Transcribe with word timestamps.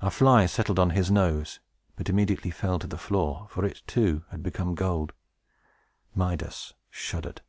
A 0.00 0.08
fly 0.08 0.46
settled 0.46 0.78
on 0.78 0.90
his 0.90 1.10
nose, 1.10 1.58
but 1.96 2.08
immediately 2.08 2.52
fell 2.52 2.78
to 2.78 2.86
the 2.86 2.96
floor; 2.96 3.48
for 3.50 3.64
it, 3.64 3.82
too, 3.88 4.22
had 4.30 4.40
become 4.40 4.76
gold. 4.76 5.12
Midas 6.14 6.74
shuddered. 6.90 7.40